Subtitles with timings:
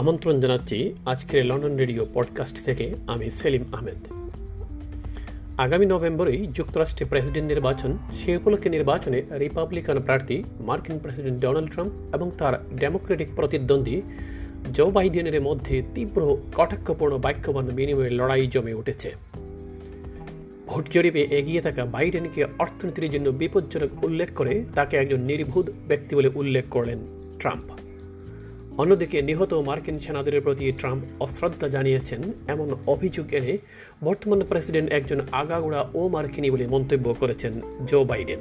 [0.00, 4.12] আমন্ত্রণ জানাচ্ছি আজকের লন্ডন রেডিও পডকাস্ট থেকে আমি সেলিম আহমেদ।
[5.58, 12.30] আগামী নভেম্বরেই যুক্তরাষ্ট্রে প্রেসিডেন্ট নির্বাচন, সে উপলক্ষে নির্বাচনে রিপাবলিকান প্রার্থী, মার্কিন প্রেসিডেন্ট ডোনাল্ড ট্রাম্প এবং
[12.38, 14.02] তার ডেমোক্রেটিক প্রতিদ্বন্দ্বী
[14.72, 19.14] জো বাইডেনের মধ্যে তীব্র কটাক্ষপূর্ণ বাক্যবান বিনিময়ে লড়াই জমে উঠেছে।
[20.66, 26.30] ভোট জরিপে এগিয়ে থাকা বাইডেনকে অর্থনীতির জন্য বিপজ্জনক উল্লেখ করে তাকে একজন নির্ভুত ব্যক্তি বলে
[26.34, 26.98] উল্লেখ করলেন
[27.38, 27.79] ট্রাম্প
[28.78, 33.58] অন্যদিকে নিহত মার্কিন সেনাদের প্রতি ট্রাম্প অশ্রদ্ধা জানিয়েছেন, এমন অভিযোগ এনে
[34.04, 38.40] বর্তমান প্রেসিডেন্ট একজন আগাগোড়া ও মার্কিনী বলে মন্তব্য করেছেন জো বাইডেন।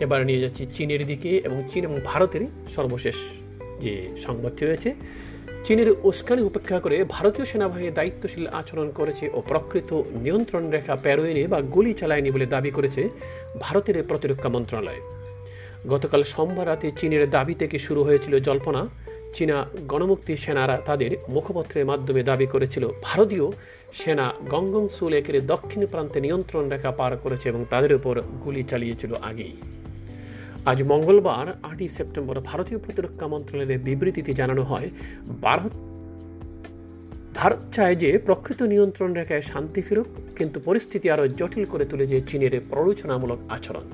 [0.00, 2.42] এবার নিয়ে যাচ্ছি চীনের দিকে এবং চীন এবং ভারতের
[2.76, 3.16] সর্বশেষ
[3.82, 4.94] যে সংবাদটি রয়েছে,
[5.66, 11.60] চীনের উস্কানি উপেক্ষা করে ভারতীয় সেনাবাহিনী দায়িত্বশীল আচরণ করেছে ও প্রকৃত নিয়ন্ত্রণ রেখা পেরোয়নি বা
[11.60, 13.08] গুলি চালায়নি বলে দাবি করেছে
[13.60, 15.00] ভারতের প্রতিরক্ষা মন্ত্রণালয়।
[15.90, 18.88] গতকাল সোমবার রাতে চীনের দাবি থেকে শুরু হয়েছিল জল্পনা।
[19.34, 23.46] চীনা গণমুক্তি সেনারা তাদের মুখপত্রের মাধ্যমে দাবি করেছিল। ভারতীয়
[23.92, 29.14] সেনা গঙ্গং সু লেকের দক্ষিণ প্রান্তে নিয়ন্ত্রণ রেখা পার করেছে এবং তাদের উপর গুলি চালিয়েছিল
[29.14, 29.52] আগেই।
[30.66, 34.90] আজ মঙ্গলবার, আটই সেপ্টেম্বর, ভারতীয় প্রতিরক্ষা মন্ত্রণালয়ের বিবৃতিতে জানানো হয়
[35.42, 35.72] ভারত
[37.34, 40.06] ভারত চায় যে প্রকৃত নিয়ন্ত্রণ রেখায় শান্তি ফিরুক,
[40.36, 43.86] কিন্তু পরিস্থিতি আরও জটিল করে তুলেছে চীনের প্ররোচনামূলক আচরণ।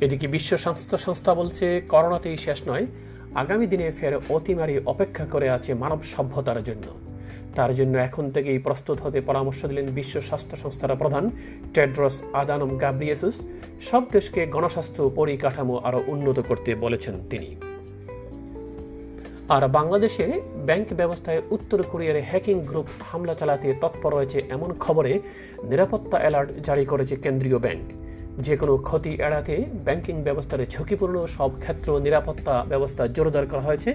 [0.00, 2.86] এদিকে বিশ্ব স্বাস্থ্য সংস্থা বলছে, করোনাতেই শেষ নয়।
[3.34, 6.86] আগামী দিনে ফের অতিমারি অপেক্ষা করে আছে মানব সভ্যতার জন্য।
[7.54, 11.30] তার জন্য এখন থেকেই প্রস্তুত হতে পরামর্শ দিলেন বিশ্ব স্বাস্থ্য সংস্থার প্রধান
[11.74, 13.40] টেড্রস আদানম গাব্রিয়েসুস।
[13.80, 17.56] সব দেশকে গণস্বাস্থ্য পরিকাঠামো আরও উন্নত করতে বলেছেন তিনি।
[19.48, 25.20] আর বাংলাদেশে ব্যাংক ব্যবস্থায় উত্তর কোরিয়ার হ্যাকিং গ্রুপ হামলা চালাতে তৎপর রয়েছে এমন খবরে
[25.62, 32.00] নিরাপত্তা অ্যালার্ট জারি করেছে কেন্দ্রীয় ব্যাংক। যে কোনো ক্ষতি এড়াতে ব্যাংকিং ব্যবস্থার ঝুঁকিপূর্ণ সব ক্ষেত্র
[32.00, 33.94] নিরাপত্তা ব্যবস্থা জোরদার করা হয়েছে।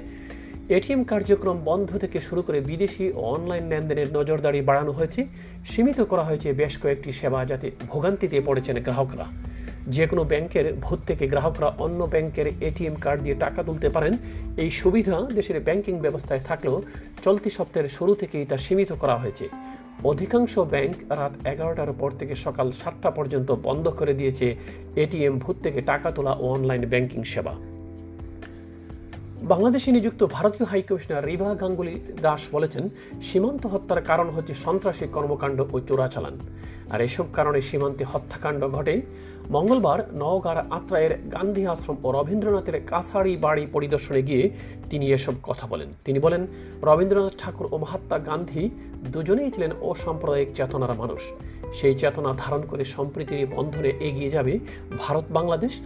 [0.69, 5.25] এটিএম কার্যক্রম বন্ধ থেকে শুরু করে বিদেশি অনলাইন লেনদেনের নজরদারি বাড়ানো হয়েছে।
[5.65, 9.25] সীমিত করা হয়েছে বেশ কয়েকটি সেবা যাতে ভোগান্তিতে পড়েছেন গ্রাহকরা।
[9.87, 14.17] যে কোনো ব্যাংকের ভূত থেকে গ্রাহকরা অন্য ব্যাংকের এটিএম কার্ড দিয়ে টাকা তুলতে পারেন।
[14.57, 16.81] এই সুবিধা দেশের ব্যাংকিং ব্যবস্থায় থাকলেও
[17.23, 19.49] চলতি সপ্তাহের শুরু থেকেই তা সীমিত করা হয়েছে।
[20.03, 24.55] অধিকাংশ ব্যাংক রাত এগারোটার পর থেকে সকাল সাতটা পর্যন্ত বন্ধ করে দিয়েছে
[24.95, 27.74] এটিএম ভূত থেকে টাকা তোলা ও অনলাইন ব্যাংকিং সেবা।
[29.45, 32.89] বাংলাদেশে নিযুক্ত ভারতীয় হাইকমিশনার রিভা গাঙ্গুলি দাস বলেছেন,
[33.21, 36.39] সীমান্ত হত্যার কারণ হচ্ছে সন্ত্রাসী কর্মকাণ্ড ও চোরাচালান।
[36.89, 39.01] আর এসব কারণে সীমান্তে হত্যাকাণ্ড ঘটে।
[39.49, 44.49] মঙ্গলবার নওগাঁর আত্রায়ের গান্ধী আশ্রম ও রবীন্দ্রনাথের কাছাড়ি বাড়ি পরিদর্শনে গিয়ে
[44.89, 46.47] তিনি এসব কথা বলেন। তিনি বলেন,
[46.83, 48.69] রবীন্দ্রনাথ ঠাকুর ও মহাত্মা গান্ধী
[49.11, 51.21] দুজনেই ছিলেন অসাম্প্রদায়িক চেতনার মানুষ।
[51.73, 54.59] সেই চেতনা ধারণ করে সম্প্রীতির বন্ধনে এগিয়ে যাবে
[54.97, 55.79] ভারত বাংলাদেশ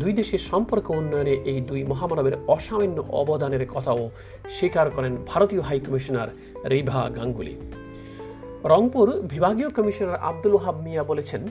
[0.00, 4.10] দুই দেশের সম্পর্ক উন্নয়নে এই দুই মহামানবের অসামান্য অবদানের কথাও
[4.48, 6.28] স্বীকার করেন ভারতীয় হাইকমিশনার
[6.70, 7.54] রিভা গাঙ্গুলি।
[8.64, 11.48] রংপুর বিভাগীয় কমিশনার আব্দুল ওহাব মিয়া বলেছেন,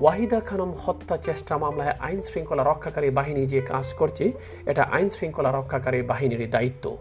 [0.00, 4.32] ওয়াহিদা খানম হত্যা চেষ্টা মামলায় আইন শৃঙ্খলা রক্ষাকারী বাহিনী যে কাজ করছে,
[4.66, 6.96] এটা আইন শৃঙ্খলা রক্ষাকারী বাহিনীর দায়িত্ব।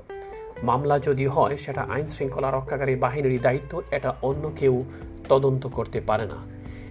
[0.63, 4.83] মামলা যদি হয়, সেটা আইন শৃঙ্খলা রক্ষাকারী বাহিনীর দায়িত্ব, এটা অন্য কেউ
[5.29, 6.39] তদন্ত করতে পারে না।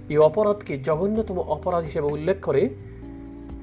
[0.09, 2.69] এই অপরাধকে জঘন্যতম অপরাধ হিসেবে উল্লেখ করে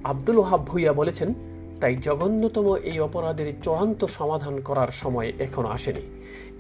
[0.04, 1.34] আব্দুল ওহাব ভুইয়া বলেছেন,
[1.82, 6.02] তাই জঘন্যতম এই অপরাধের চূড়ান্ত সমাধান করার সময় এখনও আসেনি।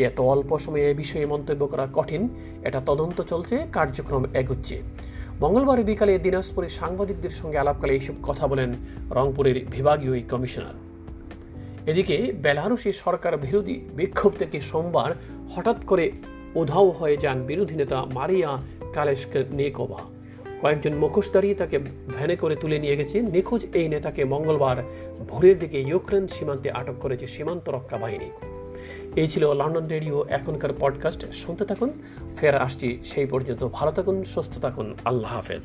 [0.04, 2.30] এত অল্প সময়ে এ বিষয়ে মন্তব্য করা কঠিন,
[2.64, 4.82] এটা তদন্ত চলছে, কার্যক্রম এগুচ্ছে।
[5.42, 8.74] মঙ্গলবার বিকালে দিনাজপুরে সাংবাদিকদের সঙ্গে আলাপকালে এইসব কথা বলেন
[9.12, 10.74] রংপুরের বিভাগীয় কমিশনার।
[11.86, 15.12] এদিকে বেলারুশি সরকার বিরোধী বিক্ষোভ থেকে সোমবার
[15.56, 16.12] হঠাৎ করে
[16.56, 18.62] উধাও হয়ে যান বিরোধী নেতা মারিয়া
[19.52, 20.13] নেকোভা
[20.64, 24.84] কয়েকজন মুখোশধারী তাকে ভ্যানে করে তুলে নিয়ে গেছে। নিখোঁজ এই নেতাকে মঙ্গলবার
[25.28, 28.26] ভোরের দিকে ইউক্রেন সীমান্তে আটক করেছে সীমান্ত রক্ষা বাহিনী।
[29.16, 31.90] এই ছিল লন্ডন রেডিও, এখনকার পডকাস্ট। শুনতে থাকুন,
[32.38, 35.64] ফের আসছি সেই পর্যন্ত। ভালো থাকুন, সুস্থ থাকুন। আল্লাহ হাফেজ।